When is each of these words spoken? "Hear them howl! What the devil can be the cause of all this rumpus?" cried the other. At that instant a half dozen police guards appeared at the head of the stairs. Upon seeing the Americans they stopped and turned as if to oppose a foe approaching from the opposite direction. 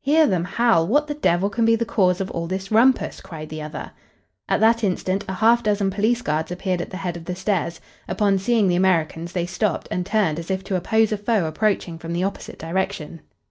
"Hear 0.00 0.26
them 0.26 0.44
howl! 0.44 0.86
What 0.86 1.06
the 1.06 1.12
devil 1.12 1.50
can 1.50 1.66
be 1.66 1.76
the 1.76 1.84
cause 1.84 2.18
of 2.22 2.30
all 2.30 2.46
this 2.46 2.70
rumpus?" 2.72 3.20
cried 3.20 3.50
the 3.50 3.60
other. 3.60 3.90
At 4.48 4.60
that 4.60 4.82
instant 4.82 5.22
a 5.28 5.34
half 5.34 5.62
dozen 5.62 5.90
police 5.90 6.22
guards 6.22 6.50
appeared 6.50 6.80
at 6.80 6.88
the 6.88 6.96
head 6.96 7.14
of 7.14 7.26
the 7.26 7.36
stairs. 7.36 7.78
Upon 8.08 8.38
seeing 8.38 8.68
the 8.68 8.76
Americans 8.76 9.32
they 9.32 9.44
stopped 9.44 9.86
and 9.90 10.06
turned 10.06 10.38
as 10.38 10.50
if 10.50 10.64
to 10.64 10.76
oppose 10.76 11.12
a 11.12 11.18
foe 11.18 11.44
approaching 11.44 11.98
from 11.98 12.14
the 12.14 12.24
opposite 12.24 12.58
direction. 12.58 13.20